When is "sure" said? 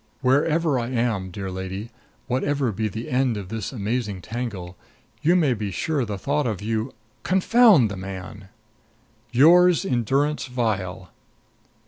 5.69-6.05